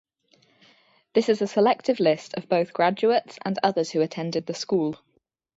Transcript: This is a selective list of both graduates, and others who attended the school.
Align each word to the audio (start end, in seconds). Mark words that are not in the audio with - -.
This 1.13 1.29
is 1.29 1.43
a 1.43 1.47
selective 1.47 1.99
list 1.99 2.33
of 2.33 2.49
both 2.49 2.73
graduates, 2.73 3.37
and 3.45 3.59
others 3.61 3.91
who 3.91 4.01
attended 4.01 4.47
the 4.47 4.55
school. 4.55 4.95